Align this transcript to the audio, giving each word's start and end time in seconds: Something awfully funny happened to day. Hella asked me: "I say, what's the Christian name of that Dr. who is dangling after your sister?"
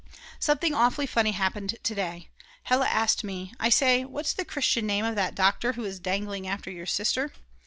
Something 0.39 0.73
awfully 0.73 1.05
funny 1.05 1.33
happened 1.33 1.75
to 1.83 1.93
day. 1.93 2.29
Hella 2.63 2.87
asked 2.87 3.23
me: 3.23 3.53
"I 3.59 3.69
say, 3.69 4.03
what's 4.03 4.33
the 4.33 4.43
Christian 4.43 4.87
name 4.87 5.05
of 5.05 5.13
that 5.13 5.35
Dr. 5.35 5.73
who 5.73 5.83
is 5.83 5.99
dangling 5.99 6.47
after 6.47 6.71
your 6.71 6.87
sister?" 6.87 7.31